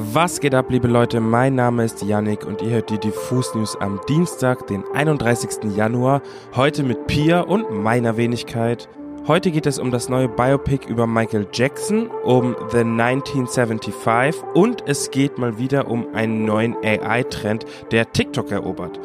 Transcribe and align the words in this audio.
Was 0.00 0.38
geht 0.38 0.54
ab, 0.54 0.66
liebe 0.68 0.86
Leute? 0.86 1.18
Mein 1.18 1.56
Name 1.56 1.84
ist 1.84 2.04
Yannick 2.04 2.46
und 2.46 2.62
ihr 2.62 2.70
hört 2.70 2.88
die 2.88 2.98
Diffus 2.98 3.52
News 3.56 3.74
am 3.80 4.00
Dienstag, 4.08 4.68
den 4.68 4.84
31. 4.94 5.74
Januar. 5.74 6.22
Heute 6.54 6.84
mit 6.84 7.08
Pia 7.08 7.40
und 7.40 7.82
meiner 7.82 8.16
Wenigkeit. 8.16 8.88
Heute 9.26 9.50
geht 9.50 9.66
es 9.66 9.80
um 9.80 9.90
das 9.90 10.08
neue 10.08 10.28
Biopic 10.28 10.86
über 10.88 11.08
Michael 11.08 11.48
Jackson, 11.52 12.08
um 12.22 12.54
The 12.70 12.82
1975 12.82 14.40
und 14.54 14.84
es 14.86 15.10
geht 15.10 15.36
mal 15.36 15.58
wieder 15.58 15.90
um 15.90 16.14
einen 16.14 16.44
neuen 16.44 16.76
AI-Trend, 16.76 17.64
der 17.90 18.12
TikTok 18.12 18.52
erobert. 18.52 19.00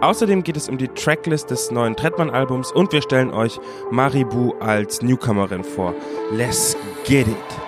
Außerdem 0.00 0.44
geht 0.44 0.56
es 0.56 0.70
um 0.70 0.78
die 0.78 0.88
Tracklist 0.88 1.50
des 1.50 1.70
neuen 1.70 1.94
Trettmann-Albums 1.94 2.72
und 2.72 2.90
wir 2.94 3.02
stellen 3.02 3.34
euch 3.34 3.60
Maribu 3.90 4.54
als 4.60 5.02
Newcomerin 5.02 5.62
vor. 5.62 5.92
Let's 6.32 6.74
get 7.04 7.28
it! 7.28 7.67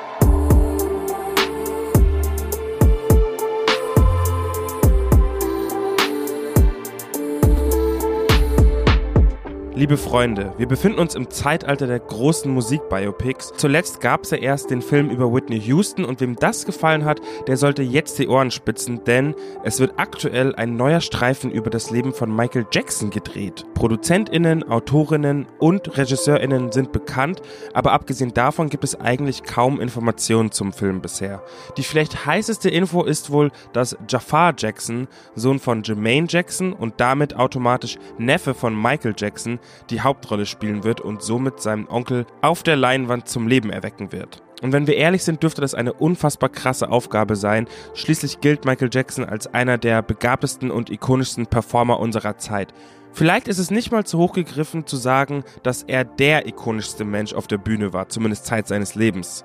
Liebe 9.80 9.96
Freunde, 9.96 10.52
wir 10.58 10.68
befinden 10.68 10.98
uns 10.98 11.14
im 11.14 11.30
Zeitalter 11.30 11.86
der 11.86 12.00
großen 12.00 12.52
Musikbiopics. 12.52 13.54
Zuletzt 13.56 14.02
gab 14.02 14.24
es 14.24 14.30
ja 14.30 14.36
erst 14.36 14.68
den 14.68 14.82
Film 14.82 15.08
über 15.08 15.32
Whitney 15.32 15.58
Houston 15.58 16.04
und 16.04 16.20
wem 16.20 16.36
das 16.36 16.66
gefallen 16.66 17.06
hat, 17.06 17.22
der 17.46 17.56
sollte 17.56 17.82
jetzt 17.82 18.18
die 18.18 18.28
Ohren 18.28 18.50
spitzen, 18.50 19.04
denn 19.04 19.34
es 19.64 19.80
wird 19.80 19.94
aktuell 19.96 20.54
ein 20.54 20.76
neuer 20.76 21.00
Streifen 21.00 21.50
über 21.50 21.70
das 21.70 21.90
Leben 21.90 22.12
von 22.12 22.30
Michael 22.30 22.66
Jackson 22.70 23.08
gedreht. 23.08 23.64
ProduzentInnen, 23.72 24.68
AutorInnen 24.68 25.46
und 25.58 25.96
RegisseurInnen 25.96 26.72
sind 26.72 26.92
bekannt, 26.92 27.40
aber 27.72 27.92
abgesehen 27.92 28.34
davon 28.34 28.68
gibt 28.68 28.84
es 28.84 29.00
eigentlich 29.00 29.44
kaum 29.44 29.80
Informationen 29.80 30.52
zum 30.52 30.74
Film 30.74 31.00
bisher. 31.00 31.42
Die 31.78 31.84
vielleicht 31.84 32.26
heißeste 32.26 32.68
Info 32.68 33.02
ist 33.04 33.30
wohl, 33.30 33.50
dass 33.72 33.96
Jafar 34.06 34.52
Jackson, 34.58 35.08
Sohn 35.36 35.58
von 35.58 35.82
Jermaine 35.82 36.26
Jackson 36.28 36.74
und 36.74 37.00
damit 37.00 37.34
automatisch 37.34 37.96
Neffe 38.18 38.52
von 38.52 38.78
Michael 38.78 39.14
Jackson, 39.16 39.58
die 39.90 40.00
Hauptrolle 40.00 40.46
spielen 40.46 40.84
wird 40.84 41.00
und 41.00 41.22
somit 41.22 41.60
seinen 41.60 41.88
Onkel 41.88 42.26
auf 42.42 42.62
der 42.62 42.76
Leinwand 42.76 43.28
zum 43.28 43.48
Leben 43.48 43.70
erwecken 43.70 44.12
wird. 44.12 44.42
Und 44.62 44.72
wenn 44.72 44.86
wir 44.86 44.96
ehrlich 44.96 45.24
sind, 45.24 45.42
dürfte 45.42 45.62
das 45.62 45.74
eine 45.74 45.92
unfassbar 45.92 46.50
krasse 46.50 46.90
Aufgabe 46.90 47.36
sein. 47.36 47.66
Schließlich 47.94 48.40
gilt 48.40 48.64
Michael 48.64 48.90
Jackson 48.92 49.24
als 49.24 49.46
einer 49.52 49.78
der 49.78 50.02
begabtesten 50.02 50.70
und 50.70 50.90
ikonischsten 50.90 51.46
Performer 51.46 51.98
unserer 51.98 52.36
Zeit. 52.36 52.74
Vielleicht 53.12 53.48
ist 53.48 53.58
es 53.58 53.70
nicht 53.70 53.90
mal 53.90 54.04
zu 54.04 54.18
hoch 54.18 54.32
gegriffen 54.32 54.86
zu 54.86 54.96
sagen, 54.96 55.44
dass 55.62 55.82
er 55.82 56.04
der 56.04 56.46
ikonischste 56.46 57.04
Mensch 57.04 57.32
auf 57.32 57.46
der 57.46 57.58
Bühne 57.58 57.92
war, 57.92 58.08
zumindest 58.08 58.46
Zeit 58.46 58.68
seines 58.68 58.94
Lebens. 58.94 59.44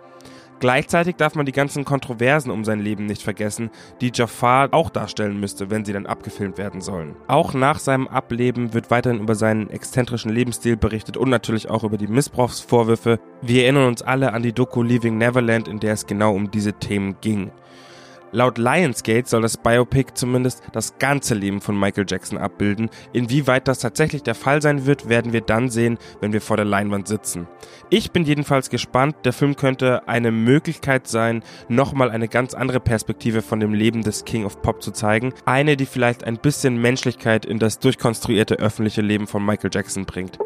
Gleichzeitig 0.60 1.16
darf 1.16 1.36
man 1.36 1.46
die 1.46 1.52
ganzen 1.52 1.86
Kontroversen 1.86 2.50
um 2.50 2.64
sein 2.64 2.80
Leben 2.80 3.06
nicht 3.06 3.22
vergessen, 3.22 3.70
die 4.02 4.12
Jafar 4.14 4.70
auch 4.72 4.90
darstellen 4.90 5.40
müsste, 5.40 5.70
wenn 5.70 5.86
sie 5.86 5.94
dann 5.94 6.06
abgefilmt 6.06 6.58
werden 6.58 6.82
sollen. 6.82 7.16
Auch 7.28 7.54
nach 7.54 7.80
seinem 7.80 8.08
Ableben 8.08 8.74
wird 8.74 8.90
weiterhin 8.90 9.20
über 9.20 9.36
seinen 9.36 9.70
exzentrischen 9.70 10.32
Lebensstil 10.32 10.78
berichtet 10.78 11.18
und 11.18 11.30
natürlich 11.30 11.70
auch 11.70 11.84
über 11.84 11.98
die 11.98 12.08
Missbrauchsvorwürfe. 12.08 13.20
Wir 13.42 13.64
erinnern 13.64 13.88
uns 13.88 14.02
alle 14.02 14.34
an 14.34 14.44
die 14.44 14.54
Doku 14.54 14.82
Leaving 14.82 15.18
Neverland, 15.18 15.68
in 15.68 15.80
der 15.80 15.94
es 15.94 16.06
genau 16.06 16.34
um 16.34 16.50
diese 16.52 16.74
Themen 16.74 17.18
ging. 17.22 17.52
Laut 18.36 18.58
Lionsgate 18.58 19.30
soll 19.30 19.44
das 19.44 19.56
Biopic 19.56 20.12
zumindest 20.14 20.62
das 20.74 21.00
ganze 21.00 21.36
Leben 21.36 21.62
von 21.62 21.80
Michael 21.80 22.06
Jackson 22.06 22.38
abbilden. 22.38 22.90
Inwieweit 23.14 23.66
das 23.70 23.80
tatsächlich 23.80 24.24
der 24.24 24.36
Fall 24.36 24.62
sein 24.62 24.86
wird, 24.86 25.08
werden 25.08 25.32
wir 25.32 25.40
dann 25.40 25.70
sehen, 25.70 25.98
wenn 26.20 26.34
wir 26.34 26.42
vor 26.42 26.58
der 26.58 26.66
Leinwand 26.66 27.08
sitzen. 27.08 27.48
Ich 27.90 28.12
bin 28.12 28.26
jedenfalls 28.26 28.70
gespannt. 28.70 29.16
Der 29.24 29.32
Film 29.32 29.56
könnte 29.56 30.10
eine 30.10 30.34
Möglichkeit 30.34 31.08
sein, 31.08 31.44
nochmal 31.70 32.12
eine 32.12 32.28
ganz 32.28 32.54
andere 32.54 32.82
Perspektive 32.82 33.42
von 33.42 33.62
dem 33.62 33.74
Leben 33.74 34.02
des 34.02 34.26
King 34.26 34.44
of 34.44 34.62
Pop 34.62 34.84
zu 34.84 34.92
zeigen. 34.92 35.34
Eine, 35.46 35.78
die 35.78 35.86
vielleicht 35.86 36.26
ein 36.26 36.36
bisschen 36.36 36.76
Menschlichkeit 36.82 37.46
in 37.46 37.58
das 37.58 37.80
durchkonstruierte 37.80 38.56
öffentliche 38.56 39.02
Leben 39.02 39.28
von 39.28 39.46
Michael 39.46 39.72
Jackson 39.74 40.06
bringt. 40.06 40.40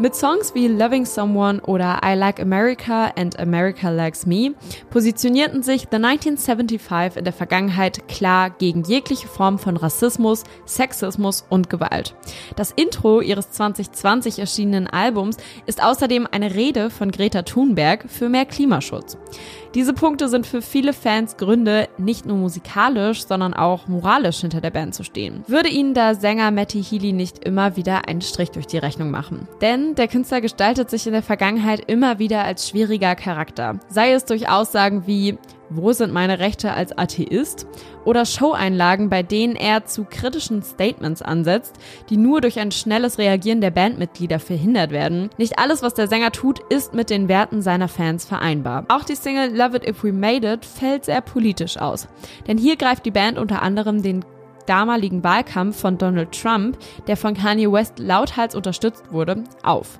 Mit 0.00 0.16
Songs 0.16 0.54
wie 0.56 0.66
Loving 0.66 1.06
Someone 1.06 1.60
oder 1.62 2.00
I 2.04 2.14
Like 2.14 2.40
America 2.40 3.12
and 3.16 3.38
America 3.38 3.90
Likes 3.90 4.26
Me 4.26 4.54
positionierten 4.90 5.62
sich 5.62 5.82
The 5.82 5.96
1975 5.96 7.16
in 7.16 7.24
der 7.24 7.32
Vergangenheit 7.32 8.08
klar 8.08 8.50
gegen 8.50 8.82
jegliche 8.82 9.28
Form 9.28 9.56
von 9.58 9.76
Rassismus, 9.76 10.42
Sexismus 10.66 11.46
und 11.48 11.70
Gewalt. 11.70 12.16
Das 12.56 12.72
Intro 12.72 13.20
ihres 13.20 13.52
2020 13.52 14.40
erschienenen 14.40 14.88
Albums 14.88 15.36
ist 15.66 15.82
außerdem 15.82 16.26
eine 16.30 16.54
Rede 16.54 16.90
von 16.90 17.12
Greta 17.12 17.42
Thunberg 17.42 18.06
für 18.08 18.28
mehr 18.28 18.46
Klimaschutz. 18.46 19.16
Diese 19.74 19.92
Punkte 19.92 20.28
sind 20.28 20.46
für 20.46 20.62
viele 20.62 20.92
Fans 20.92 21.36
Gründe, 21.36 21.88
nicht 21.98 22.26
nur 22.26 22.36
musikalisch, 22.36 23.26
sondern 23.26 23.54
auch 23.54 23.88
moralisch 23.88 24.40
hinter 24.40 24.60
der 24.60 24.70
Band 24.70 24.94
zu 24.94 25.02
stehen. 25.02 25.42
Würde 25.48 25.68
ihnen 25.68 25.94
der 25.94 26.14
Sänger 26.14 26.52
Matty 26.52 26.80
Healy 26.80 27.12
nicht 27.12 27.44
immer 27.44 27.74
wieder 27.74 28.06
einen 28.06 28.20
Strich 28.20 28.52
durch 28.52 28.68
die 28.68 28.78
Rechnung 28.78 29.10
machen. 29.10 29.48
Denn 29.60 29.96
der 29.96 30.06
Künstler 30.06 30.40
gestaltet 30.40 30.90
sich 30.90 31.08
in 31.08 31.12
der 31.12 31.24
Vergangenheit 31.24 31.90
immer 31.90 32.20
wieder 32.20 32.44
als 32.44 32.68
schwieriger 32.68 33.16
Charakter. 33.16 33.80
Sei 33.88 34.12
es 34.12 34.24
durch 34.24 34.48
Aussagen 34.48 35.08
wie 35.08 35.38
wo 35.76 35.92
sind 35.92 36.12
meine 36.12 36.38
Rechte 36.38 36.72
als 36.72 36.96
Atheist? 36.96 37.66
Oder 38.04 38.26
Showeinlagen, 38.26 39.08
bei 39.08 39.22
denen 39.22 39.56
er 39.56 39.86
zu 39.86 40.04
kritischen 40.04 40.62
Statements 40.62 41.22
ansetzt, 41.22 41.76
die 42.10 42.16
nur 42.16 42.40
durch 42.40 42.58
ein 42.58 42.70
schnelles 42.70 43.18
Reagieren 43.18 43.60
der 43.60 43.70
Bandmitglieder 43.70 44.38
verhindert 44.38 44.90
werden. 44.90 45.30
Nicht 45.38 45.58
alles, 45.58 45.82
was 45.82 45.94
der 45.94 46.08
Sänger 46.08 46.32
tut, 46.32 46.60
ist 46.70 46.94
mit 46.94 47.10
den 47.10 47.28
Werten 47.28 47.62
seiner 47.62 47.88
Fans 47.88 48.24
vereinbar. 48.24 48.84
Auch 48.88 49.04
die 49.04 49.14
Single 49.14 49.56
Love 49.56 49.78
It 49.78 49.88
If 49.88 50.04
We 50.04 50.12
Made 50.12 50.52
It 50.52 50.64
fällt 50.64 51.06
sehr 51.06 51.20
politisch 51.20 51.78
aus. 51.78 52.08
Denn 52.46 52.58
hier 52.58 52.76
greift 52.76 53.06
die 53.06 53.10
Band 53.10 53.38
unter 53.38 53.62
anderem 53.62 54.02
den 54.02 54.24
damaligen 54.66 55.22
Wahlkampf 55.24 55.78
von 55.78 55.98
Donald 55.98 56.32
Trump, 56.32 56.78
der 57.06 57.16
von 57.16 57.34
Kanye 57.34 57.70
West 57.70 57.98
lauthals 57.98 58.54
unterstützt 58.54 59.12
wurde, 59.12 59.44
auf. 59.62 59.98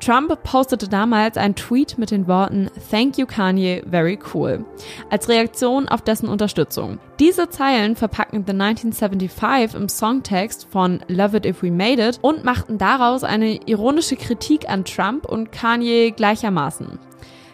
Trump 0.00 0.42
postete 0.42 0.88
damals 0.88 1.36
einen 1.36 1.54
Tweet 1.54 1.98
mit 1.98 2.10
den 2.10 2.26
Worten 2.26 2.70
Thank 2.90 3.18
you 3.18 3.26
Kanye, 3.26 3.82
very 3.88 4.18
cool, 4.32 4.64
als 5.10 5.28
Reaktion 5.28 5.88
auf 5.88 6.02
dessen 6.02 6.28
Unterstützung. 6.28 6.98
Diese 7.18 7.48
Zeilen 7.50 7.96
verpacken 7.96 8.44
The 8.46 8.52
1975 8.52 9.74
im 9.74 9.88
Songtext 9.88 10.66
von 10.70 11.00
Love 11.08 11.38
It 11.38 11.46
If 11.46 11.62
We 11.62 11.70
Made 11.70 12.06
It 12.08 12.18
und 12.22 12.44
machten 12.44 12.78
daraus 12.78 13.24
eine 13.24 13.60
ironische 13.66 14.16
Kritik 14.16 14.68
an 14.70 14.84
Trump 14.84 15.26
und 15.26 15.52
Kanye 15.52 16.12
gleichermaßen. 16.12 17.07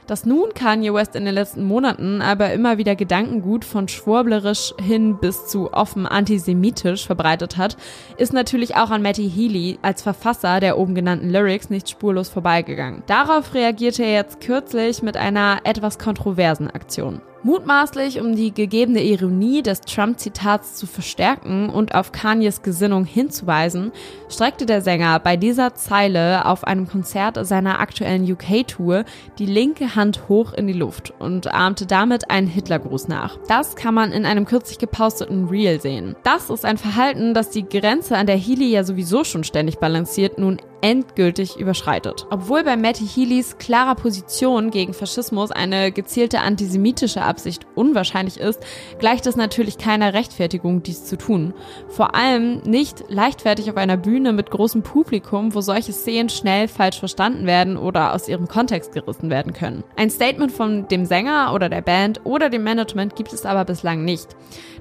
Dass 0.06 0.26
nun 0.26 0.52
Kanye 0.54 0.92
West 0.92 1.16
in 1.16 1.24
den 1.24 1.34
letzten 1.34 1.64
Monaten 1.64 2.20
aber 2.20 2.52
immer 2.52 2.76
wieder 2.76 2.94
Gedankengut 2.94 3.64
von 3.64 3.88
schwurblerisch 3.88 4.74
hin 4.78 5.16
bis 5.18 5.46
zu 5.46 5.72
offen 5.72 6.06
antisemitisch 6.06 7.06
verbreitet 7.06 7.56
hat, 7.56 7.76
ist 8.18 8.34
natürlich 8.34 8.76
auch 8.76 8.90
an 8.90 9.00
Matty 9.00 9.30
Healy 9.30 9.78
als 9.80 10.02
Verfasser 10.02 10.60
der 10.60 10.78
oben 10.78 10.94
genannten 10.94 11.30
Lyrics 11.30 11.70
nicht 11.70 11.88
spurlos 11.88 12.28
vorbeigegangen. 12.28 13.02
Darauf 13.06 13.54
reagierte 13.54 14.02
er 14.02 14.12
jetzt 14.12 14.40
kürzlich 14.40 15.02
mit 15.02 15.16
einer 15.16 15.60
etwas 15.64 15.98
kontroversen 15.98 16.70
Aktion. 16.70 17.22
Mutmaßlich, 17.44 18.22
um 18.22 18.34
die 18.34 18.54
gegebene 18.54 19.02
Ironie 19.02 19.62
des 19.62 19.82
Trump-Zitats 19.82 20.76
zu 20.76 20.86
verstärken 20.86 21.68
und 21.68 21.94
auf 21.94 22.10
Kanyes 22.10 22.62
Gesinnung 22.62 23.04
hinzuweisen, 23.04 23.92
streckte 24.30 24.64
der 24.64 24.80
Sänger 24.80 25.20
bei 25.20 25.36
dieser 25.36 25.74
Zeile 25.74 26.46
auf 26.46 26.64
einem 26.64 26.88
Konzert 26.88 27.36
seiner 27.46 27.80
aktuellen 27.80 28.24
UK-Tour 28.24 29.04
die 29.38 29.44
linke 29.44 29.93
Hand 29.96 30.28
hoch 30.28 30.52
in 30.52 30.66
die 30.66 30.72
Luft 30.72 31.12
und 31.18 31.52
ahmte 31.52 31.86
damit 31.86 32.30
einen 32.30 32.46
Hitlergruß 32.46 33.08
nach. 33.08 33.38
Das 33.48 33.76
kann 33.76 33.94
man 33.94 34.12
in 34.12 34.26
einem 34.26 34.44
kürzlich 34.44 34.78
geposteten 34.78 35.48
Reel 35.48 35.80
sehen. 35.80 36.16
Das 36.22 36.50
ist 36.50 36.64
ein 36.64 36.78
Verhalten, 36.78 37.34
das 37.34 37.50
die 37.50 37.68
Grenze, 37.68 38.16
an 38.16 38.26
der 38.26 38.36
Healy 38.36 38.70
ja 38.70 38.84
sowieso 38.84 39.24
schon 39.24 39.44
ständig 39.44 39.78
balanciert, 39.78 40.38
nun 40.38 40.60
endgültig 40.84 41.56
überschreitet. 41.56 42.26
Obwohl 42.28 42.62
bei 42.62 42.76
Matty 42.76 43.06
Healys 43.06 43.56
klarer 43.56 43.94
Position 43.94 44.70
gegen 44.70 44.92
Faschismus 44.92 45.50
eine 45.50 45.90
gezielte 45.92 46.40
antisemitische 46.40 47.22
Absicht 47.22 47.66
unwahrscheinlich 47.74 48.38
ist, 48.38 48.60
gleicht 48.98 49.26
es 49.26 49.34
natürlich 49.34 49.78
keiner 49.78 50.12
Rechtfertigung, 50.12 50.82
dies 50.82 51.06
zu 51.06 51.16
tun. 51.16 51.54
Vor 51.88 52.14
allem 52.14 52.58
nicht 52.66 53.04
leichtfertig 53.08 53.70
auf 53.70 53.78
einer 53.78 53.96
Bühne 53.96 54.34
mit 54.34 54.50
großem 54.50 54.82
Publikum, 54.82 55.54
wo 55.54 55.62
solche 55.62 55.94
Szenen 55.94 56.28
schnell 56.28 56.68
falsch 56.68 56.98
verstanden 56.98 57.46
werden 57.46 57.78
oder 57.78 58.12
aus 58.12 58.28
ihrem 58.28 58.46
Kontext 58.46 58.92
gerissen 58.92 59.30
werden 59.30 59.54
können. 59.54 59.84
Ein 59.96 60.10
Statement 60.10 60.52
von 60.52 60.86
dem 60.88 61.06
Sänger 61.06 61.54
oder 61.54 61.70
der 61.70 61.80
Band 61.80 62.20
oder 62.24 62.50
dem 62.50 62.62
Management 62.62 63.16
gibt 63.16 63.32
es 63.32 63.46
aber 63.46 63.64
bislang 63.64 64.04
nicht. 64.04 64.36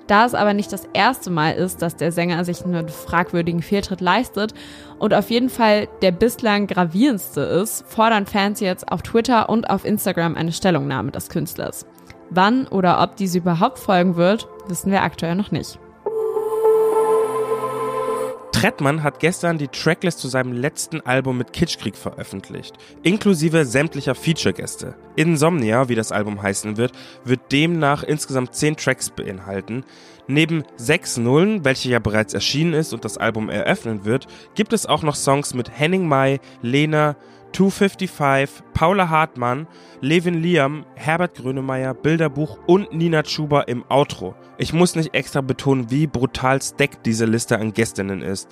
Da 0.07 0.25
es 0.25 0.33
aber 0.33 0.54
nicht 0.54 0.74
das 0.74 0.86
erste 0.94 1.30
Mal 1.30 1.51
ist, 1.51 1.81
dass 1.81 1.95
der 1.95 2.12
Sänger 2.12 2.44
sich 2.44 2.66
einen 2.66 2.89
fragwürdigen 2.89 3.62
Fehltritt 3.62 4.01
leistet 4.01 4.54
und 5.00 5.13
auf 5.13 5.30
jeden 5.30 5.50
Fall 5.50 5.88
der 6.01 6.12
bislang 6.12 6.68
gravierendste 6.68 7.42
ist, 7.42 7.86
fordern 7.88 8.25
Fans 8.25 8.60
jetzt 8.60 8.92
auf 8.92 9.01
Twitter 9.01 9.50
und 9.50 9.69
auf 9.69 9.86
Instagram 9.86 10.36
eine 10.36 10.51
Stellungnahme 10.51 11.12
des 11.12 11.30
Künstlers. 11.30 11.86
Wann 12.30 12.68
oder 12.68 13.01
ob 13.01 13.16
diese 13.16 13.38
überhaupt 13.38 13.80
folgen 13.80 14.16
wird, 14.16 14.48
wissen 14.68 14.92
wir 14.92 15.04
aktuell 15.04 15.36
noch 15.36 15.51
nicht. 15.51 15.80
Trettmann 18.53 19.03
hat 19.03 19.19
gestern 19.19 19.57
die 19.57 19.67
Tracklist 19.67 20.19
zu 20.19 20.29
seinem 20.29 20.53
letzten 20.53 21.01
Album 21.01 21.38
mit 21.38 21.51
Kitschkrieg 21.51 21.97
veröffentlicht, 21.97 22.75
inklusive 23.01 23.65
sämtlicher 23.65 24.15
Feature-Gäste. 24.15 24.95
Insomnia, 25.17 25.89
wie 25.89 25.95
das 25.95 26.13
Album 26.13 26.41
heißen 26.41 26.77
wird, 26.77 26.94
wird 27.25 27.51
demnach 27.51 28.03
insgesamt 28.03 28.55
10 28.55 28.77
Tracks 28.77 29.09
beinhalten. 29.09 29.83
Neben 30.27 30.63
sechs 30.77 31.17
Nullen, 31.17 31.65
welche 31.65 31.89
ja 31.89 32.00
bereits 32.00 32.33
erschienen 32.33 32.73
ist 32.73 32.94
und 32.94 33.03
das 33.03 33.17
Album 33.17 33.50
eröffnen 33.50 34.05
wird, 34.05 34.27
gibt 34.55 34.71
es 34.71 34.85
auch 34.85 35.01
noch 35.03 35.15
Songs 35.15 35.53
mit 35.53 35.77
Henning 35.77 36.07
Mai, 36.07 36.39
Lena, 36.61 37.17
255, 37.53 38.63
Paula 38.73 39.09
Hartmann, 39.09 39.67
Levin 40.01 40.41
Liam, 40.41 40.85
Herbert 40.95 41.35
Grönemeyer, 41.35 41.94
Bilderbuch 41.94 42.57
und 42.65 42.91
Nina 42.94 43.23
Chuba 43.23 43.61
im 43.61 43.85
Outro. 43.89 44.35
Ich 44.57 44.73
muss 44.73 44.95
nicht 44.95 45.13
extra 45.13 45.41
betonen, 45.41 45.89
wie 45.91 46.07
brutal 46.07 46.61
stacked 46.61 47.05
diese 47.05 47.25
Liste 47.25 47.59
an 47.59 47.73
Gästinnen 47.73 48.21
ist. 48.21 48.50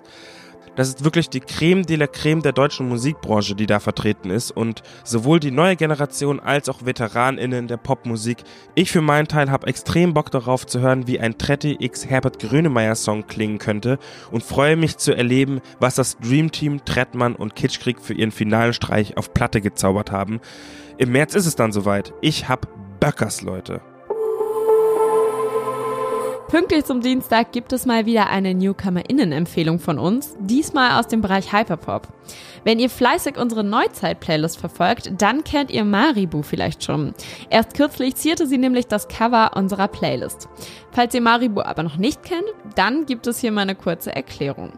Das 0.76 0.88
ist 0.88 1.04
wirklich 1.04 1.30
die 1.30 1.42
Creme 1.42 1.86
de 1.86 1.98
la 1.98 2.08
Creme 2.08 2.42
der 2.42 2.54
deutschen 2.54 2.88
Musikbranche, 2.88 3.56
die 3.56 3.66
da 3.66 3.82
vertreten 3.82 4.30
ist 4.30 4.52
und 4.52 4.84
sowohl 5.04 5.42
die 5.42 5.52
neue 5.52 5.76
Generation 5.76 6.40
als 6.40 6.70
auch 6.70 6.86
VeteranInnen 6.86 7.68
der 7.68 7.76
Popmusik. 7.76 8.38
Ich 8.74 8.90
für 8.90 9.02
meinen 9.02 9.28
Teil 9.28 9.52
habe 9.52 9.68
extrem 9.68 10.14
Bock 10.14 10.32
darauf 10.32 10.66
zu 10.66 10.80
hören, 10.80 11.08
wie 11.08 11.20
ein 11.20 11.38
Tretti 11.38 11.76
X 11.78 12.06
Herbert 12.06 12.40
Grönemeyer 12.40 12.96
Song 12.96 13.28
klingen 13.28 13.60
könnte 13.60 14.00
und 14.32 14.44
freue 14.44 14.78
mich 14.78 14.98
zu 14.98 15.14
erleben, 15.14 15.60
was 15.82 15.96
das 15.96 16.18
Dream 16.20 16.52
Team 16.54 16.86
Trettmann 16.86 17.36
und 17.36 17.56
Kitschkrieg 17.56 18.00
für 18.00 18.14
ihren 18.14 18.32
finalen 18.32 18.74
Streich 18.74 19.18
auf 19.18 19.34
Platte 19.34 19.60
gezaubert 19.60 20.12
haben. 20.12 20.40
Im 20.98 21.12
März 21.12 21.36
ist 21.36 21.48
es 21.48 21.58
dann 21.58 21.74
soweit. 21.74 22.14
Ich 22.22 22.48
hab 22.48 22.70
Böckers, 23.02 23.42
Leute. 23.42 23.82
Pünktlich 26.52 26.84
zum 26.84 27.00
Dienstag 27.00 27.54
gibt 27.54 27.72
es 27.72 27.86
mal 27.86 28.06
wieder 28.06 28.30
eine 28.30 28.54
Newcomer-Innen-Empfehlung 28.54 29.80
von 29.80 29.98
uns, 29.98 30.36
diesmal 30.42 31.00
aus 31.00 31.08
dem 31.08 31.22
Bereich 31.22 31.54
Hyperpop. 31.54 32.10
Wenn 32.66 32.78
ihr 32.78 32.90
fleißig 32.90 33.38
unsere 33.38 33.64
Neuzeit-Playlist 33.64 34.60
verfolgt, 34.60 35.14
dann 35.18 35.46
kennt 35.46 35.72
ihr 35.72 35.86
Maribu 35.86 36.42
vielleicht 36.42 36.84
schon. 36.84 37.14
Erst 37.50 37.74
kürzlich 37.74 38.18
zierte 38.18 38.48
sie 38.48 38.58
nämlich 38.58 38.88
das 38.88 39.08
Cover 39.08 39.52
unserer 39.56 39.88
Playlist. 39.88 40.50
Falls 40.92 41.14
ihr 41.14 41.22
Maribu 41.22 41.62
aber 41.62 41.84
noch 41.84 41.96
nicht 41.96 42.22
kennt, 42.22 42.44
dann 42.76 43.06
gibt 43.06 43.28
es 43.28 43.40
hier 43.40 43.54
mal 43.54 43.62
eine 43.62 43.76
kurze 43.76 44.14
Erklärung. 44.14 44.74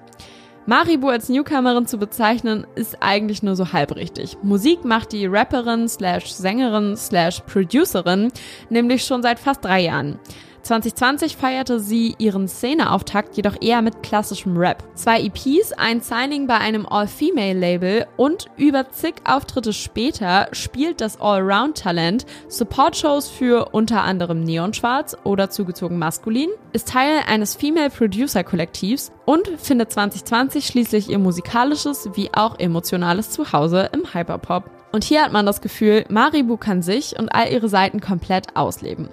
Maribu 0.68 1.10
als 1.10 1.28
Newcomerin 1.28 1.88
zu 1.88 1.98
bezeichnen, 1.98 2.68
ist 2.76 3.02
eigentlich 3.02 3.42
nur 3.42 3.56
so 3.56 3.74
halbrichtig. 3.74 4.38
Musik 4.44 4.86
macht 4.86 5.12
die 5.12 5.26
Rapperin 5.26 5.90
slash 5.90 6.28
Sängerin 6.28 6.96
slash 6.96 7.42
Producerin 7.42 8.32
nämlich 8.70 9.04
schon 9.04 9.24
seit 9.24 9.40
fast 9.40 9.66
drei 9.66 9.82
Jahren. 9.82 10.20
2020 10.64 11.36
feierte 11.36 11.82
sie 11.82 12.16
ihren 12.20 12.48
Szeneauftakt 12.48 13.36
jedoch 13.36 13.58
eher 13.62 13.82
mit 13.82 14.02
klassischem 14.02 14.56
Rap. 14.56 14.82
Zwei 14.96 15.22
EPs, 15.22 15.74
ein 15.74 16.00
Signing 16.00 16.48
bei 16.48 16.58
einem 16.58 16.86
All-Female-Label 16.86 18.08
und 18.16 18.48
über 18.56 18.90
zig 18.90 19.16
Auftritte 19.26 19.74
später 19.74 20.48
spielt 20.54 21.02
das 21.02 21.20
Allround-Talent 21.20 22.26
Support-Shows 22.48 23.30
für 23.30 23.70
unter 23.74 24.04
anderem 24.04 24.42
Neonschwarz 24.42 25.18
oder 25.26 25.50
zugezogen 25.50 26.00
maskulin, 26.00 26.50
ist 26.72 26.88
Teil 26.88 27.24
eines 27.28 27.56
Female-Producer-Kollektivs 27.56 29.12
und 29.26 29.50
findet 29.58 29.92
2020 29.92 30.66
schließlich 30.66 31.10
ihr 31.10 31.20
musikalisches 31.20 32.10
wie 32.14 32.30
auch 32.34 32.58
emotionales 32.58 33.32
Zuhause 33.32 33.90
im 33.92 34.14
Hyperpop. 34.14 34.70
Und 34.94 35.04
hier 35.04 35.24
hat 35.24 35.34
man 35.34 35.46
das 35.46 35.60
Gefühl, 35.60 36.06
Maribu 36.10 36.56
kann 36.56 36.84
sich 36.84 37.18
und 37.18 37.30
all 37.34 37.52
ihre 37.52 37.68
Seiten 37.68 38.00
komplett 38.00 38.56
ausleben. 38.56 39.10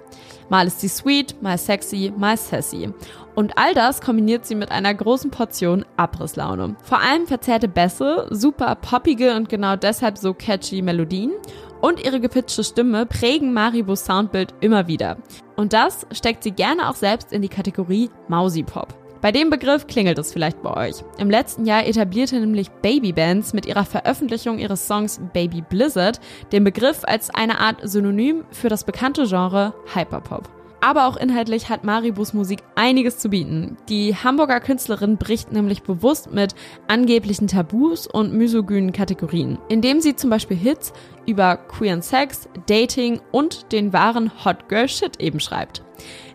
Mal 0.51 0.67
ist 0.67 0.81
sie 0.81 0.89
sweet, 0.89 1.41
mal 1.41 1.57
sexy, 1.57 2.11
mal 2.17 2.35
sassy. 2.35 2.89
Und 3.35 3.57
all 3.57 3.73
das 3.73 4.01
kombiniert 4.01 4.45
sie 4.45 4.55
mit 4.55 4.69
einer 4.69 4.93
großen 4.93 5.31
Portion 5.31 5.85
Abrisslaune. 5.95 6.75
Vor 6.83 6.99
allem 6.99 7.25
verzerrte 7.25 7.69
Bässe, 7.69 8.27
super 8.31 8.75
poppige 8.75 9.33
und 9.37 9.47
genau 9.47 9.77
deshalb 9.77 10.17
so 10.17 10.33
catchy 10.33 10.81
Melodien 10.81 11.31
und 11.79 12.03
ihre 12.03 12.19
gepitchte 12.19 12.65
Stimme 12.65 13.05
prägen 13.05 13.53
Maribus 13.53 14.03
Soundbild 14.03 14.53
immer 14.59 14.87
wieder. 14.87 15.15
Und 15.55 15.71
das 15.71 16.05
steckt 16.11 16.43
sie 16.43 16.51
gerne 16.51 16.89
auch 16.89 16.95
selbst 16.95 17.31
in 17.31 17.41
die 17.41 17.47
Kategorie 17.47 18.09
Mausi-Pop. 18.27 19.00
Bei 19.21 19.31
dem 19.31 19.51
Begriff 19.51 19.85
klingelt 19.85 20.17
es 20.17 20.33
vielleicht 20.33 20.63
bei 20.63 20.89
euch. 20.89 21.03
Im 21.19 21.29
letzten 21.29 21.65
Jahr 21.65 21.85
etablierte 21.85 22.39
nämlich 22.39 22.71
Babybands 22.71 23.53
mit 23.53 23.67
ihrer 23.67 23.85
Veröffentlichung 23.85 24.57
ihres 24.57 24.87
Songs 24.87 25.21
Baby 25.31 25.61
Blizzard 25.61 26.19
den 26.51 26.63
Begriff 26.63 27.01
als 27.03 27.29
eine 27.29 27.59
Art 27.59 27.77
Synonym 27.83 28.45
für 28.51 28.69
das 28.69 28.83
bekannte 28.83 29.27
Genre 29.27 29.75
Hyperpop. 29.93 30.60
Aber 30.83 31.07
auch 31.07 31.15
inhaltlich 31.15 31.69
hat 31.69 31.83
Maribus 31.83 32.33
Musik 32.33 32.63
einiges 32.73 33.19
zu 33.19 33.29
bieten. 33.29 33.77
Die 33.87 34.15
Hamburger 34.15 34.59
Künstlerin 34.59 35.17
bricht 35.17 35.51
nämlich 35.51 35.83
bewusst 35.83 36.33
mit 36.33 36.55
angeblichen 36.87 37.47
Tabus 37.47 38.07
und 38.07 38.33
misogynen 38.33 38.91
Kategorien, 38.91 39.59
indem 39.69 40.01
sie 40.01 40.15
zum 40.15 40.31
Beispiel 40.31 40.57
Hits 40.57 40.91
über 41.27 41.55
queeren 41.55 42.01
Sex, 42.01 42.49
Dating 42.65 43.21
und 43.31 43.71
den 43.71 43.93
wahren 43.93 44.31
Hot 44.43 44.69
Girl 44.69 44.89
Shit 44.89 45.21
eben 45.21 45.39
schreibt. 45.39 45.83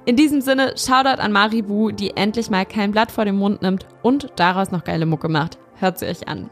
In 0.04 0.14
diesem 0.14 0.40
Sinne, 0.40 0.74
Shoutout 0.76 1.20
an 1.20 1.32
Maribu, 1.32 1.90
die 1.90 2.16
endlich 2.16 2.48
mal 2.48 2.64
kein 2.64 2.92
Blatt 2.92 3.10
vor 3.10 3.24
den 3.24 3.36
Mund 3.36 3.62
nimmt 3.62 3.86
und 4.02 4.28
daraus 4.36 4.70
noch 4.70 4.84
geile 4.84 5.06
Mucke 5.06 5.28
macht. 5.28 5.58
Hört 5.74 5.98
sie 5.98 6.06
euch 6.06 6.28
an. 6.28 6.48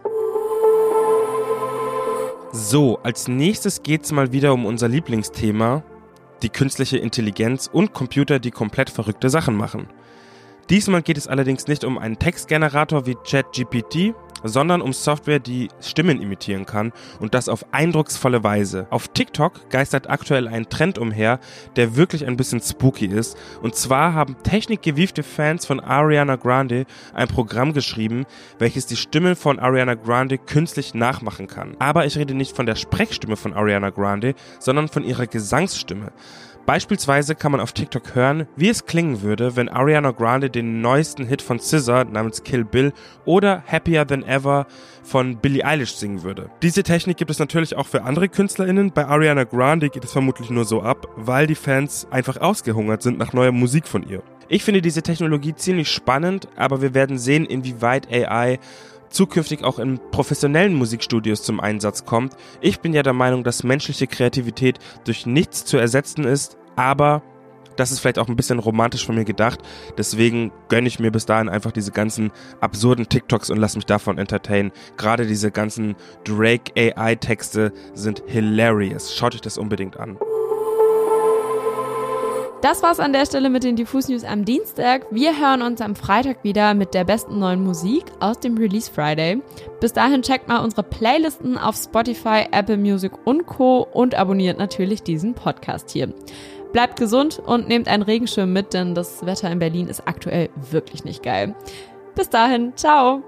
So, 2.50 2.98
als 3.04 3.28
nächstes 3.28 3.84
geht's 3.84 4.10
mal 4.10 4.32
wieder 4.32 4.52
um 4.52 4.66
unser 4.66 4.88
Lieblingsthema, 4.88 5.84
die 6.44 6.50
künstliche 6.50 6.98
Intelligenz 6.98 7.68
und 7.72 7.94
Computer, 7.94 8.38
die 8.38 8.52
komplett 8.52 8.90
verrückte 8.90 9.30
Sachen 9.30 9.56
machen. 9.56 9.88
Diesmal 10.70 11.02
geht 11.02 11.16
es 11.16 11.26
allerdings 11.26 11.66
nicht 11.66 11.84
um 11.84 11.98
einen 11.98 12.18
Textgenerator 12.18 13.06
wie 13.06 13.16
ChatGPT, 13.16 14.14
sondern 14.44 14.80
um 14.82 14.92
Software, 14.92 15.40
die 15.40 15.68
Stimmen 15.80 16.22
imitieren 16.22 16.66
kann 16.66 16.92
und 17.18 17.34
das 17.34 17.48
auf 17.48 17.64
eindrucksvolle 17.72 18.44
Weise. 18.44 18.86
Auf 18.90 19.08
TikTok 19.08 19.70
geistert 19.70 20.08
aktuell 20.08 20.46
ein 20.46 20.68
Trend 20.68 20.98
umher, 20.98 21.40
der 21.76 21.96
wirklich 21.96 22.26
ein 22.26 22.36
bisschen 22.36 22.60
spooky 22.60 23.06
ist. 23.06 23.36
Und 23.62 23.74
zwar 23.74 24.14
haben 24.14 24.36
technikgewiefte 24.42 25.22
Fans 25.22 25.66
von 25.66 25.80
Ariana 25.80 26.36
Grande 26.36 26.84
ein 27.14 27.28
Programm 27.28 27.72
geschrieben, 27.72 28.26
welches 28.58 28.86
die 28.86 28.96
Stimme 28.96 29.34
von 29.34 29.58
Ariana 29.58 29.94
Grande 29.94 30.38
künstlich 30.38 30.94
nachmachen 30.94 31.46
kann. 31.46 31.76
Aber 31.78 32.06
ich 32.06 32.16
rede 32.16 32.34
nicht 32.34 32.54
von 32.54 32.66
der 32.66 32.76
Sprechstimme 32.76 33.36
von 33.36 33.54
Ariana 33.54 33.90
Grande, 33.90 34.34
sondern 34.60 34.88
von 34.88 35.04
ihrer 35.04 35.26
Gesangsstimme. 35.26 36.12
Beispielsweise 36.66 37.34
kann 37.34 37.52
man 37.52 37.60
auf 37.60 37.72
TikTok 37.72 38.14
hören, 38.14 38.46
wie 38.56 38.70
es 38.70 38.86
klingen 38.86 39.20
würde, 39.20 39.54
wenn 39.54 39.68
Ariana 39.68 40.12
Grande 40.12 40.48
den 40.48 40.80
neuesten 40.80 41.26
Hit 41.26 41.42
von 41.42 41.60
SZA 41.60 42.04
namens 42.04 42.42
Kill 42.42 42.64
Bill 42.64 42.94
oder 43.26 43.62
Happier 43.70 44.06
Than 44.06 44.22
Ever 44.22 44.66
von 45.02 45.36
Billie 45.36 45.62
Eilish 45.62 45.94
singen 45.94 46.22
würde. 46.22 46.48
Diese 46.62 46.82
Technik 46.82 47.18
gibt 47.18 47.30
es 47.30 47.38
natürlich 47.38 47.76
auch 47.76 47.86
für 47.86 48.04
andere 48.04 48.30
KünstlerInnen. 48.30 48.92
Bei 48.92 49.06
Ariana 49.06 49.44
Grande 49.44 49.90
geht 49.90 50.04
es 50.04 50.12
vermutlich 50.12 50.48
nur 50.48 50.64
so 50.64 50.80
ab, 50.80 51.06
weil 51.16 51.46
die 51.46 51.54
Fans 51.54 52.06
einfach 52.10 52.38
ausgehungert 52.38 53.02
sind 53.02 53.18
nach 53.18 53.34
neuer 53.34 53.52
Musik 53.52 53.86
von 53.86 54.08
ihr. 54.08 54.22
Ich 54.48 54.64
finde 54.64 54.80
diese 54.80 55.02
Technologie 55.02 55.54
ziemlich 55.54 55.90
spannend, 55.90 56.48
aber 56.56 56.80
wir 56.80 56.94
werden 56.94 57.18
sehen, 57.18 57.44
inwieweit 57.44 58.10
AI 58.10 58.58
zukünftig 59.14 59.64
auch 59.64 59.78
in 59.78 59.98
professionellen 60.10 60.74
Musikstudios 60.74 61.42
zum 61.42 61.60
Einsatz 61.60 62.04
kommt. 62.04 62.36
Ich 62.60 62.80
bin 62.80 62.92
ja 62.92 63.02
der 63.02 63.12
Meinung, 63.12 63.44
dass 63.44 63.62
menschliche 63.62 64.06
Kreativität 64.06 64.78
durch 65.04 65.24
nichts 65.24 65.64
zu 65.64 65.78
ersetzen 65.78 66.24
ist, 66.24 66.58
aber 66.76 67.22
das 67.76 67.90
ist 67.90 68.00
vielleicht 68.00 68.18
auch 68.18 68.28
ein 68.28 68.36
bisschen 68.36 68.58
romantisch 68.58 69.04
von 69.04 69.14
mir 69.14 69.24
gedacht. 69.24 69.60
Deswegen 69.98 70.52
gönne 70.68 70.88
ich 70.88 71.00
mir 71.00 71.10
bis 71.10 71.26
dahin 71.26 71.48
einfach 71.48 71.72
diese 71.72 71.90
ganzen 71.90 72.30
absurden 72.60 73.08
TikToks 73.08 73.50
und 73.50 73.58
lass 73.58 73.76
mich 73.76 73.86
davon 73.86 74.18
entertainen. 74.18 74.72
Gerade 74.96 75.26
diese 75.26 75.50
ganzen 75.50 75.96
Drake 76.24 76.72
AI 76.76 77.16
Texte 77.16 77.72
sind 77.94 78.22
hilarious. 78.26 79.14
Schaut 79.14 79.34
euch 79.34 79.40
das 79.40 79.58
unbedingt 79.58 79.98
an. 79.98 80.18
Das 82.62 82.82
war's 82.82 82.98
an 82.98 83.12
der 83.12 83.26
Stelle 83.26 83.50
mit 83.50 83.62
den 83.62 83.76
Diffus 83.76 84.08
News 84.08 84.24
am 84.24 84.46
Dienstag. 84.46 85.04
Wir 85.10 85.38
hören 85.38 85.60
uns 85.60 85.82
am 85.82 85.94
Freitag 85.94 86.44
wieder 86.44 86.72
mit 86.72 86.94
der 86.94 87.04
besten 87.04 87.38
neuen 87.38 87.62
Musik 87.62 88.04
aus 88.20 88.40
dem 88.40 88.56
Release 88.56 88.90
Friday. 88.90 89.42
Bis 89.80 89.92
dahin 89.92 90.22
checkt 90.22 90.48
mal 90.48 90.64
unsere 90.64 90.82
Playlisten 90.82 91.58
auf 91.58 91.76
Spotify, 91.76 92.46
Apple 92.52 92.78
Music 92.78 93.12
und 93.26 93.44
Co. 93.44 93.86
und 93.92 94.14
abonniert 94.14 94.58
natürlich 94.58 95.02
diesen 95.02 95.34
Podcast 95.34 95.90
hier. 95.90 96.14
Bleibt 96.74 96.96
gesund 96.96 97.38
und 97.38 97.68
nehmt 97.68 97.86
einen 97.86 98.02
Regenschirm 98.02 98.52
mit, 98.52 98.74
denn 98.74 98.96
das 98.96 99.24
Wetter 99.24 99.48
in 99.48 99.60
Berlin 99.60 99.86
ist 99.86 100.08
aktuell 100.08 100.50
wirklich 100.56 101.04
nicht 101.04 101.22
geil. 101.22 101.54
Bis 102.16 102.28
dahin, 102.28 102.72
ciao! 102.74 103.22